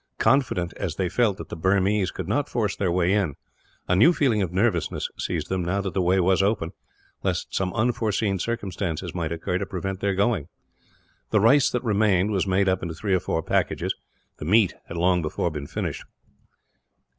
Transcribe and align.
Confident 0.17 0.73
as 0.77 0.95
they 0.95 1.09
felt 1.09 1.37
that 1.37 1.49
the 1.49 1.55
Burmese 1.55 2.09
could 2.09 2.27
not 2.27 2.49
force 2.49 2.75
their 2.75 2.91
way 2.91 3.13
in, 3.13 3.35
a 3.87 3.95
new 3.95 4.13
feeling 4.13 4.41
of 4.41 4.51
nervousness 4.51 5.09
seized 5.19 5.47
them, 5.47 5.63
now 5.63 5.79
that 5.79 5.93
the 5.93 6.01
way 6.01 6.19
was 6.19 6.41
open, 6.41 6.71
lest 7.21 7.53
some 7.53 7.71
unforeseen 7.73 8.39
circumstances 8.39 9.13
might 9.13 9.31
occur 9.31 9.59
to 9.59 9.65
prevent 9.67 9.99
their 9.99 10.15
going. 10.15 10.47
The 11.29 11.39
rice 11.39 11.69
that 11.69 11.83
remained 11.83 12.31
was 12.31 12.47
made 12.47 12.67
up 12.67 12.81
into 12.81 12.95
three 12.95 13.13
or 13.13 13.19
four 13.19 13.43
packages. 13.43 13.93
The 14.37 14.45
meat 14.45 14.73
had 14.87 14.97
long 14.97 15.21
before 15.21 15.51
been 15.51 15.67
finished. 15.67 16.03